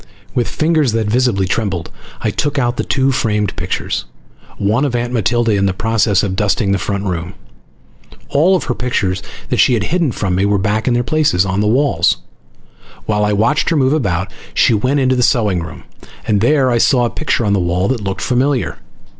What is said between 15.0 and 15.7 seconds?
the sewing